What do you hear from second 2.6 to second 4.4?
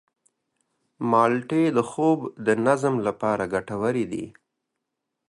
نظم لپاره ګټورې دي.